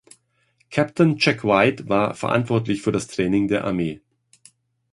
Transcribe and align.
Captain 0.71 1.15
Jack 1.15 1.43
White 1.43 1.87
war 1.87 2.15
verantwortlich 2.15 2.81
für 2.81 2.91
das 2.91 3.05
Training 3.05 3.47
der 3.49 3.65
Armee. 3.65 4.01